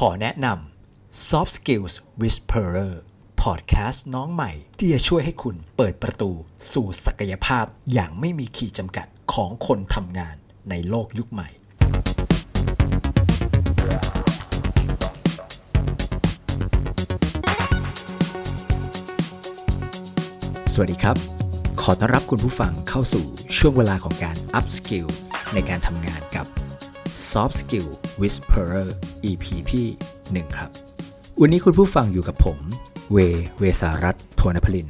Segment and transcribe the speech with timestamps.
[0.00, 2.92] ขอแนะนำ Soft Skills Whisperer
[3.42, 6.30] Podcast น้องใหม่ ที่จะช่วยให้คุณเปิดประตู
[6.72, 10.36] สู่ศักยภาพอย่างไม่มีขีดจำกัดของคนทำงาน
[10.70, 11.48] ในโลกยุคใหม่
[20.72, 21.16] สวัสดีครับ
[21.82, 23.24] ขอต้อนรับคุณผู้ฟังเข้าสู่
[23.58, 25.08] ช่วงเวลาของการ up skill
[25.54, 26.63] ในการทำงานกับ
[27.14, 27.88] Soft Skill
[28.20, 28.88] Whisperer
[29.30, 29.86] EP ที่
[30.22, 30.70] 1ครับ
[31.40, 32.58] วันนี้คุณผู้ฟังอยู่กับผม
[33.12, 33.18] เว
[33.58, 34.88] เวสารัตโทนพลิน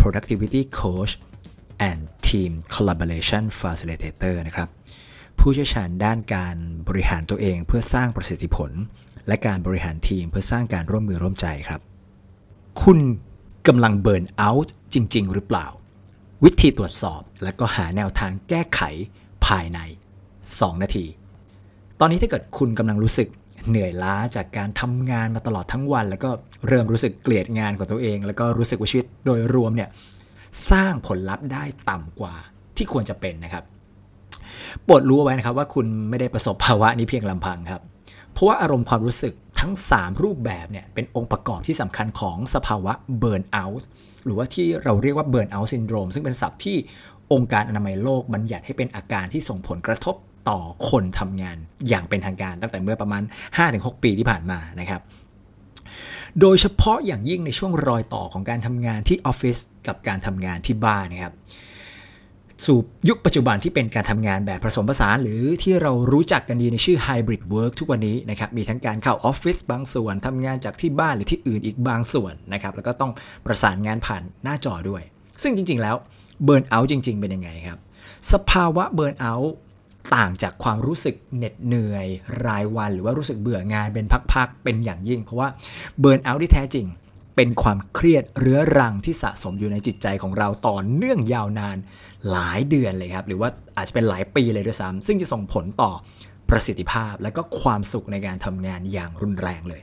[0.00, 1.12] Productivity Coach
[1.90, 4.68] and Team Collaboration Facilitator นะครับ
[5.38, 6.56] ผู้เชี่ยวชาญด้านการ
[6.88, 8.70] บริหารตัวเองเพื่อสร้างประสิทธิผล
[9.26, 11.80] และการบริหารทีมเพื่อสร้างการร่วมมือร่วมใจครับ
[12.82, 12.98] คุณ
[13.66, 15.66] กำลังเบิร์นเอาท์จริง ๆ หรือเปล่า
[16.44, 18.80] วิธีตรวจสอบและก็หาแนวทางแก้ไข
[19.46, 19.78] ภายใน
[20.30, 21.06] 2 นาที
[22.02, 23.28] ตอนนี้ถ้าเกิดคุณกำลังรู้สึก
[23.68, 26.30] เหนื่อยล้าจากการทำงานมาตลอดทั้งวัน แล้วก็
[26.66, 29.88] เริ่มรู้สึกเกลียดงานของตัวเอง แล้วก็รู้สึกว่าชีวิตโดยรวมเนี่ย
[30.70, 32.34] สร้างผลลัพธ์ได้ต่ำกว่า
[32.76, 33.64] ที่ควรจะเป็นนะครับ
[34.84, 37.82] โปรดรู้ไว้นะครับว่าคุณไม่ได้ประสบภาวะนี้เพียงลำพังครับ
[38.32, 43.88] เพราะว่าอารมณ์ความรู้สึกทั้ง 3 รูปแบบเนี่ยเป็นองค์ประกอบที่สำคัญของสภาวะburnout
[44.24, 46.76] หรือว่าที่เราเรียกว่า burnout syndrome ซึ่งเป็นศัพท์ที่
[47.32, 50.14] องค์การอนามัยโลกบัญญัติให้เป็นอาการที่ส่งผลกระทบ
[50.48, 50.60] ต่อ
[50.90, 51.56] คนทำงาน
[51.88, 53.22] อย่างเป็นทางการตั้งแต่เมื่อประมาณ
[53.62, 55.00] 5-6 ปีที่ผ่านมานะครับ
[56.40, 61.34] โดยเฉพาะอย่างยิ่งในช่วงรอยต่อของการทำงานที่ออฟฟิศกับการทำงานที่บ้านนะครับ
[62.66, 73.12] สู่ยุคปัจจุบันที่เป็นการทำงานแบบผสมผสานหรือที่เรารู้จักกันดีในชื่อ Hybrid Work ทุกวันนี้นะครับมีทั้งการเข้าออฟฟิศบางส่วนทำงานจากที่บ้านหรือที่อื่นอีกบางส่วนนะครับแล้วก็ต้อง
[73.46, 75.02] ประสานงานผ่านหน้าจอด้วย
[75.42, 75.96] ซึ่งจริงๆแล้ว
[76.44, 77.78] เบิร์นเอาท์จริง ๆ เป็นยังไงครับ
[78.32, 79.54] สภาวะเบิร์นเอาท์
[80.16, 82.06] ต่างจากความรู้สึกเหน็ดเหนื่อย
[82.46, 85.48] รายวัน หรือว่ารู้สึกเบื่องานเป็นพักๆเป็นอย่างยิ่ง เพราะว่า
[86.00, 86.86] เบิร์นเอาท์ที่แท้จริง
[87.36, 91.76] เป็นความเครียดเรื้อรังที่สะสมอยู่ในจิตใจของเราต่อเนื่องยาวนาน
[92.30, 95.92] หลายเดือนเลยครับ หรือว่าอาจจะเป็นหลายปีเลยด้วยซ้ำซึ่งจะส่งผลต่อ
[96.50, 99.82] ประสิทธิภาพและก็ความสุขในการทำงานอย่างรุนแรงเลย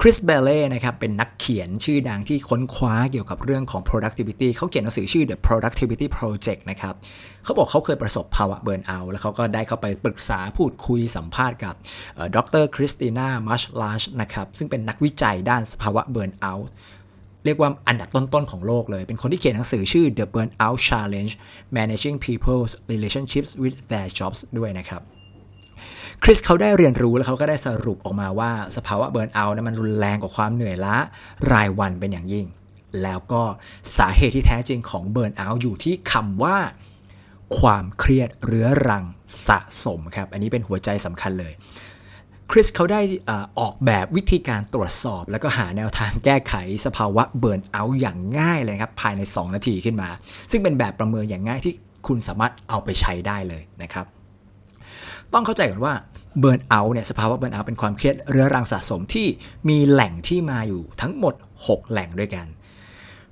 [0.00, 6.94] คริสเบลเล่นะครับเป็นนักเขียนชื่อดังที่ค้นคว้าเกี่ยวกับเรื่องของ productivity เขาเขียนหนังสือชื่อ The Productivity Project นะครับ
[7.44, 11.74] เขาบอกเขาเคยประสบภาวะเบิร์นเอา แล้วเขาก็ได้เข้าไปปรึกษาพูดคุยสัมภาษณ์กับ
[12.36, 16.54] ดรคริสติน่ามัชลาชนะครับซึ่งเป็นนักวิจัยด้านสภาวะเบิร์นเอา
[17.44, 21.32] เรียกว่าอันดับต้นๆของโลกเลย เป็นคนที่เขียนหนังสือชื่อ The Burnout Challenge
[21.76, 25.02] Managing People's Relationships with Their Jobs ด้วยนะครับ
[26.22, 30.96] คริสเขาได้เรียนรู้แล้วเขาก็ได้สรุปออกมาว่าสภาวะเบิร์นเอาท์นั้นมันรุนแรงกว่าความเหนื่อยล้า
[31.52, 32.46] รายวันเป็นอย่างยิ่ง
[33.02, 33.42] แล้วก็
[33.98, 36.56] สาเหตุที่แท้จริงของเบิร์นเอาท์อยู่ที่คำว่า
[37.58, 39.04] ความเครียดเรื้อรัง
[39.48, 41.52] สะสมครับ อันนี้เป็นหัวใจสำคัญเลย
[42.50, 43.00] คริสเขาได้
[43.60, 46.54] ออกแบบวิธีการตรวจสอบ แล้วก็หาแนวทางแก้ไข
[46.86, 50.08] สภาวะเบิร์นเอาท์อย่างง่ายเลยครับ ภายใน 2 นาทีขึ้นมา
[50.50, 51.74] ซึ่งเป็นแบบประเมินอย่างง่ายที่
[52.06, 54.06] คุณสามารถเอาไปใช้ได้เลยนะครับ
[55.32, 55.94] ต้องเข้าใจก่อนว่า
[56.40, 59.26] เบิร์นเอาท์เนี่ยสภาวะเบิร์นเอาท์เป็นความเครียดเรื้อรังสะสมที่
[59.68, 61.34] มีแหล่งที่มาอยู่ทั้งหมด
[61.66, 62.46] 6 แหล่งด้วยกัน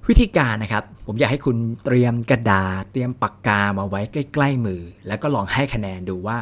[0.08, 6.38] วิธีการนะครับ ผมอยากให้คุณเตรียมกระดาษ เตรียมปากกามาไว้ใกล้ ๆ มือ แล้วก็ลองให้คะแนนดูว่า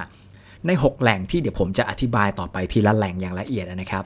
[0.67, 4.05] ใน 6 แหล่งที่เดี๋ยวผมจะอธิบายต่อไปทีละแหล่งอย่างละเอียดนะครับ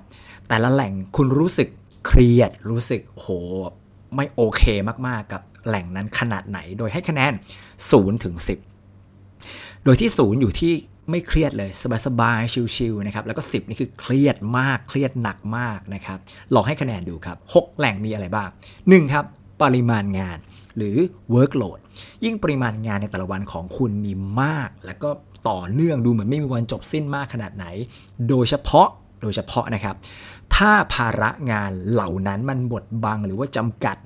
[0.48, 1.68] แต่ละแหล่งคุณรู้สึก
[2.06, 3.26] เครียดรู้สึกโห
[4.14, 4.62] ไม่โอเค
[5.06, 7.32] มากๆกับแหล่งนั้นขนาดไหน โดยให้คะแนน
[7.78, 8.34] 0ถึง
[9.10, 10.72] 10 โดยที่ 0 อยู่ที่
[11.10, 11.70] ไม่เครียดเลย
[12.06, 16.18] สบายๆชิลๆนะครับแล้วก็ 10 นี่คือเครียดมากเครียดหนักมากนะครับ
[16.54, 18.48] ลองให้คะแนนดูครับ 6 แหล่งมีอะไรบ้าง
[18.80, 19.24] 1 ครับ
[19.62, 20.38] ปริมาณงาน
[20.76, 20.96] หรือ
[21.34, 21.78] workload
[22.24, 24.12] ยิ่งปริมาณงานในแต่ละวันของคุณมี
[24.42, 25.10] มาก แล้วก็
[25.48, 27.66] ต่อเนื่องดูเหมือนไม่มีวันจบสิ้นมากขนาดไหน
[28.28, 28.88] โดยเฉพาะ
[29.22, 29.96] โดยเฉพาะนะครับ
[30.56, 33.96] ถ้าภาระงานเหล่านั้นมันบดบังหรือว่าจำกัด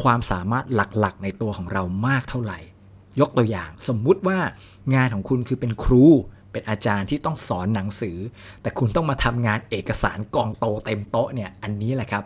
[0.00, 2.58] ความสามารถหลักๆ ในตัวของเรามากเท่าไหร่
[3.20, 4.38] ยกตัวอย่าง สมมุติว่า
[4.94, 6.04] งานของคุณคือเป็นครู
[6.52, 8.16] เป็นอาจารย์ที่ต้องสอนหนังสือ
[8.62, 12.24] แต่คุณต้องมาทำงานเอกสารกองโตเต็มโต๊ะเนี่ยอันนี้แหละครับ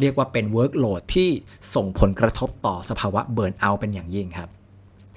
[0.00, 1.30] เรียกว่าเป็น workload ที่
[1.74, 4.48] ส่งผลกระทบต่อสภาวะ burnout เป็นอย่างยิ่งครับ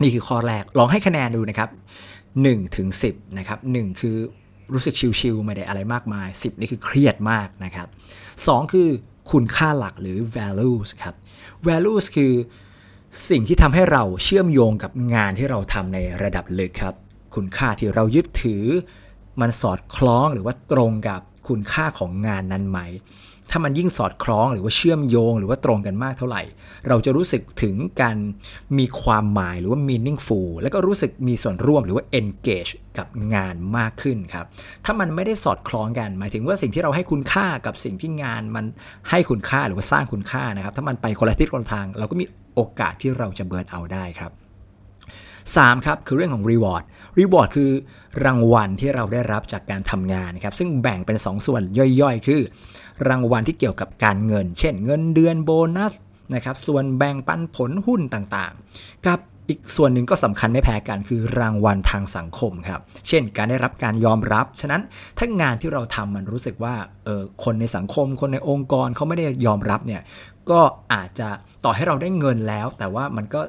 [0.02, 1.70] นี่คือข้อแรกลองให้คะแนนดูนะครับ
[2.24, 4.18] 1ถึง10นะครับ1คือ
[4.74, 7.88] รู้สึกชิลๆไม่ได้อะไรมากมาย 10 นี่คือเครียดมากนะครับ
[8.30, 8.90] 2 คือ
[9.32, 11.16] คุณค่าหลักหรือ values ครับ
[11.68, 12.34] values คือ
[13.30, 16.96] สิ่งที่ทำให้เราเชื่อมโยงกับงานที่เราทำในระดับลึกครับ
[17.36, 18.64] คุณค่าที่เรายึดถือ
[19.42, 22.80] มันสอดคล้องหรือว่าตรงกับคุณค่าของงานนั้นไหม
[23.52, 26.44] ถ้ามันยิ่งสอดคล้องหรือว่าเชื่อมโยง หรือว่าตรงกันมากเท่าไหร่
[26.88, 28.18] เราจะรู้สึกถึงการ
[28.78, 34.46] มีความหมายหรือว่า meaningful แล้วก็รู้สึกมีส่วนร่วมหรือว่า engage กับงานมากขึ้นครับ
[34.86, 38.66] ถ้ามันไม่ได้สอดคล้องกัน หมายถึงว่าสิ่งที่เราให้คุณค่ากับสิ่งที่งานมัน
[39.10, 42.26] ให้คุณค่าหรือว่าสร้างคุณค่านะครับ ถ้ามันไปคนละทิศคนละทาง เราก็มี
[42.56, 44.34] โอกาสที่เราจะเบิร์นเอาได้ครับ
[45.54, 45.86] 3.
[45.86, 46.84] ครับคือเรื่องของ reward
[47.18, 47.72] reward คือ
[48.26, 51.62] รางวัลที่เราได้รับจากการทำงานครับซึ่งแบ่งเป็น2ส่วน
[52.02, 52.42] ย่อยๆ คือ
[53.08, 55.94] รางวัลที่เกี่ยวกับการเงิน เช่น เงินเดือนโบนัส
[56.34, 59.20] นะครับส่วนแบ่งปันผลหุ้นต่างๆ กับ
[59.50, 64.82] อีกส่วนหนึ่งก็สำคัญไม่แพ้กันคือรางวัลทางสังคมครับ เช่น การได้รับการยอมรับ ฉะนั้น
[65.18, 66.76] ถ้างานที่เราทำมันรู้สึกว่า
[67.06, 70.02] เออคนในสังคม คนในองค์กรเขาไม่ได้ยอมรับเนี่ย
[70.50, 70.62] ก็
[70.94, 71.30] อาจจะ
[71.66, 73.42] ต่อให้เราได้เงินแล้ว แต่ว่ามันก็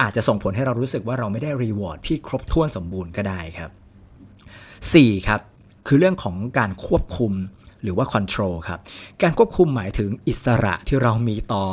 [0.00, 3.70] อาจจะส่งผลให้เรารู้สึกว่าเราไม่ได้รีวอร์ดที่ครบถ้วนสมบูรณ์ก็ได้ครับ
[4.52, 5.28] 4.
[5.28, 5.40] ครับ
[5.86, 7.32] คือเรื่องของการควบคุม
[7.82, 8.80] หรือว่า control ครับ
[9.22, 11.64] การควบคุมหมายถึงอิสระที่เรามีต่อ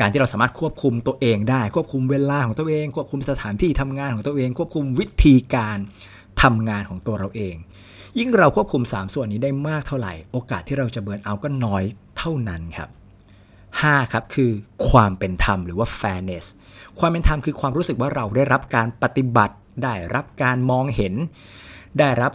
[0.00, 5.78] การที่เราสามารถควบคุมตัวเองได้ ควบคุมเวลาของตัวเอง ควบคุมสถานที่ทำงานของตัวเอง ควบคุมวิธีการ
[6.42, 7.54] ทำงานของตัวเราเอง
[8.18, 11.84] ยิ่งเราควบคุม 3 ส่วนนี้ได้มากเท่าไหร่ โอกาสที่เราจะเบิร์นเอาก็น้อย
[12.18, 12.88] เท่านั้นครับ
[13.50, 14.12] 5.
[14.12, 14.50] ครับคือ
[14.88, 16.46] ความเป็นธรรมหรือว่า fairness
[16.98, 21.14] ความเป็นธรรมคือความรู้สึกว่าเราได้รับการปฏิบัติ ได้รับการมองเห็น
[21.98, 22.32] ได้รับ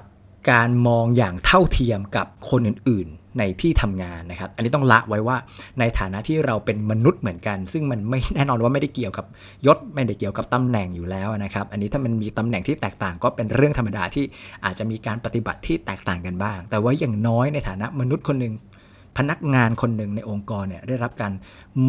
[0.52, 5.38] การมองอย่างเท่าเทียมกับคนอื่นๆ ในที่ทำงานนะครับ อันนี้ต้องละไว้ว่า
[5.80, 9.26] ในฐานะที่เราเป็นมนุษย์เหมือนกัน ซึ่งมันไม่แน่นอนว่าไม่ได้เกี่ยวกับ
[9.66, 14.26] ยศไม่ได้เกี่ยวกับตำแหน่งอยู่แล้วนะครับ อันนี้ถ้ามันมีตำแหน่งที่แตกต่างก็เป็นเรื่องธรรมดาที่
[14.66, 18.54] อาจจะมีการปฏิบัติที่แตกต่างกันบ้าง แต่ว่าอย่างน้อยในฐานะมนุษย์คนหนึ่ง
[19.18, 21.34] พนักงานคนหนึ่งในองค์กรเนี่ยได้รับการ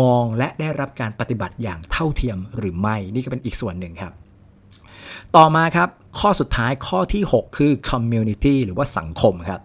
[0.00, 4.12] มองและได้รับการปฏิบัติอย่างเท่าเทียมหรือไม่ นี่ก็เป็นอีกส่วนหนึ่งครับ
[5.36, 5.88] ต่อมาครับ
[6.18, 9.60] ข้อสุดท้ายข้อที่ 6 คือ community หรือว่าสังคมครับ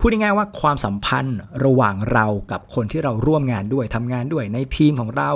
[0.00, 5.30] พูดง่ายๆว่าความสัมพันธ์ระหว่างเรากับคนที่เราร่วมงานด้วยทำงานด้วยในทีมของเรา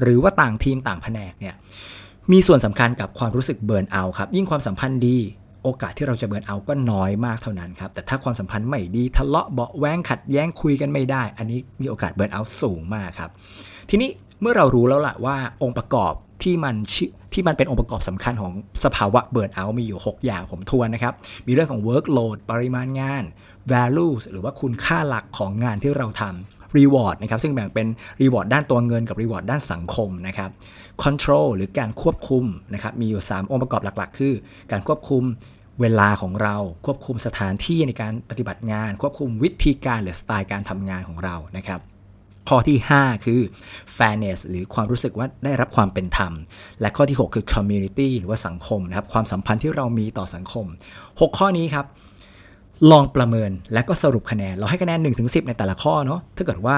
[0.00, 1.54] หรือว่าต่างทีมต่างแผนกเนี่ย
[2.32, 5.18] มีส่วนสำคัญกับความรู้สึกเบิร์นเอาครับ ยิ่งความสัมพันธ์ดี
[5.64, 13.30] โอกาสที่เราจะเบิร์นเอาก็น้อยมากเท่านั้นครับ แต่ถ้าความสัมพันธ์ไม่ดีทะเลาะเบาแวงขัดแย้งคุยกันไม่ได้ อันนี้มีโอกาสเบิร์นเอาสูงมากครับ
[13.90, 16.12] ทีนี้เมื่อเรารู้แล้วล่ะว่าองค์ประกอบ
[16.42, 16.74] ที่มัน
[17.32, 18.52] ที่มันเป็นองค์ประกอบสำคัญของ
[18.84, 21.14] สภาวะเบิร์นเอามีอยู่ 6 อย่างผมทวนนะครับ
[21.46, 23.24] มีเรื่องของ workload ปริมาณงาน
[23.72, 27.86] values หรือว่าคุณค่าหลักของงานที่เราทำ reward นะครับ ซึ่งแบ่งเป็น
[28.20, 30.50] reward ด้านตัวเงินกับ reward ด้านสังคมนะครับ
[31.04, 32.44] control หรือการควบคุม
[32.74, 34.34] นะครับ มีอยู่ 3 องค์ประกอบหลัก ๆ คือ
[34.72, 35.22] การควบคุม
[35.80, 36.56] เวลาของเรา
[36.86, 41.80] ควบคุมสถานที่ในการปฏิบัติงาน ควบคุมวิธีการหรือสไตล์การทำงานของเรานะครับ
[42.48, 43.40] ข้อที่ 5 คือ
[43.96, 46.32] fairness หรือความรู้สึกว่าได้รับความเป็นธรรม
[46.80, 50.66] และข้อที่ 6 คือ community หรือว่าสังคมนะครับความสัมพันธ์ที่เรามีต่อสังคม
[51.02, 51.86] 6 ข้อนี้ครับ
[52.90, 56.76] ลองประเมินและก็สรุปคะแนน เราให้คะแนน1นถึงสิในแต่ละข้อเนาะถ้าเกิดว่า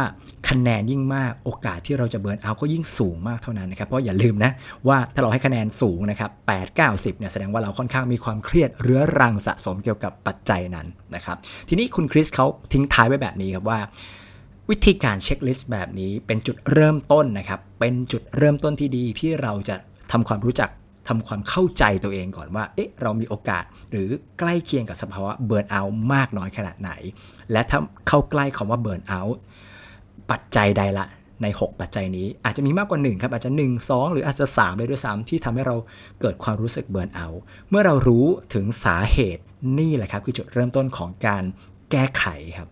[0.49, 4.51] คะแนนยิ่งมากโอกาสที่เราจะเบิร์นเอาก็ยิ่งสูงมากเท่านั้นนะครับเพราะอย่าลืมนะ
[4.89, 11.37] ว่าถ้าเราให้คะแนนสูงนะครับ8 9 0เนี่ยแสดงว่าเราค่อนข้างมีความเครียดเรื้อรังสะสมเกี่ยวกับปัจจัยนั้นนะครับ
[11.69, 13.81] ทีนี้คุณคริสเขาทิ้งท้ายไว้แบบนี้ครับว่า
[14.71, 19.77] วิธีการเช็คลิสต์แบบนี้เป็นจุดเริ่มต้นนะครับเป็นจุดเริ่มต้นที่ดีที่เราจะ
[20.13, 20.71] ทำความรู้จัก
[21.09, 24.09] ทำความเข้าใจตัวเองก่อนว่า เอ๊ะ เรามีโอกาสหรือ
[24.39, 26.91] ใกล้เคียงกับสภาวะเบิร์นเอาท์มากน้อยขนาดไหน
[27.53, 29.41] และถ้าเข้าใกล้คำว่าเบิร์นเอาท์
[30.31, 31.07] ปัจจัยใดละ
[31.43, 35.77] ใน 6 ปัจจัยนี้ อาจจะมีมากกว่า 1 ครับ อาจจะ 1 2 หรืออาจจะ 3 เลยด้วยซ้ำที่ทำให้เรา
[36.21, 37.27] เกิดความรู้สึก burnout
[37.71, 39.43] เมื่อเรารู้ถึงสาเหตุ
[39.79, 41.45] นี่แหละครับ คือจุดเริ่มต้นของการ
[41.91, 42.25] แก้ไข
[42.59, 42.69] ครับ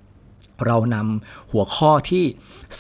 [0.67, 2.25] เรานำหัวข้อที่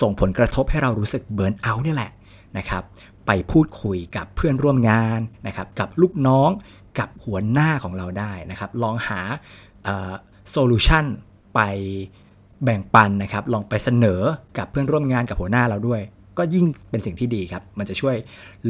[0.00, 2.10] ส่งผลกระทบให้เรารู้สึก burnout นี่แหละ
[2.58, 2.82] นะครับ
[3.26, 6.50] ไปพูดคุยกับเพื่อนร่วมงานนะครับกับลูกน้อง
[6.98, 9.20] กับหัวหน้าของเราได้นะครับ ลองหา
[10.50, 11.04] solution
[11.54, 11.60] ไป
[12.64, 14.22] แบ่งปันนะครับ ลองไปเสนอ
[14.58, 16.00] กับเพื่อนร่วมงานกับหัวหน้าเราด้วย
[16.38, 18.16] ก็ยิ่งเป็นสิ่งที่ดีครับ มันจะช่วย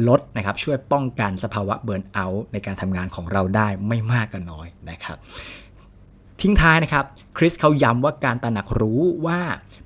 [0.07, 5.17] ลดนะครับ ช่วยป้องกันสภาวะเบิร์นเอาท์ในการทำงานของเราได้ไม่มากก็น้อยนะครับ
[6.41, 7.05] ทิ้งท้ายนะครับ
[7.37, 9.39] คริสเขาย้ำว่าการตระหนักรู้ว่า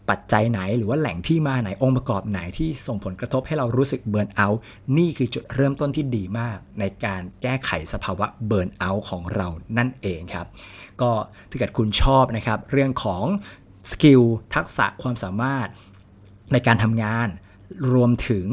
[0.09, 4.61] ปัจจัยไหนหรือว่าแหล่งที่มาไหนองค์ประกอบไหนที่ส่งผลกระทบให้เรารู้สึกเบิร์นเอาท์
[4.97, 10.47] นี่คือจุดเริ่มต้นที่ดีมาก ในการแก้ไขสภาวะเบิร์นเอาท์ของเรานั่นเองครับ
[11.01, 11.11] ก็
[11.49, 13.23] ถ้าเกิดคุณชอบนะครับเรื่องของ
[13.91, 14.21] skill
[14.55, 15.67] ทักษะความสามารถ
[16.51, 17.27] ในการทำงาน
[17.93, 18.45] รวมถึง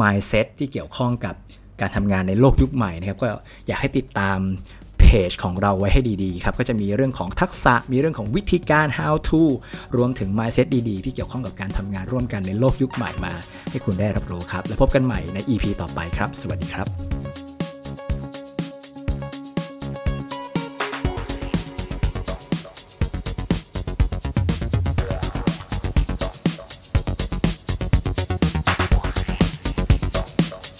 [0.00, 1.34] mindset ที่เกี่ยวข้องกับ
[1.80, 3.26] การทำงานในโลกยุคใหม่นะครับ ก็
[3.66, 4.38] อยากให้ติดตาม
[5.28, 9.42] เพจของเราไว้ให้ดีๆครับก็จะมีเรื่องของทักษะมีเรื่องของวิธีการ how to
[9.96, 13.34] รวมถึง mindset ดีๆ ที่เกี่ยวข้องกับการทำงานร่วมกันในโลกยุคใหม่มา
[13.70, 17.19] ให้คุณได้รับรู้ครับ แล้วพบกันใหม่ใน EP ต่อไปครับ สวัสดีครับ